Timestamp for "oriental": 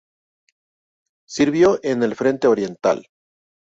2.47-3.05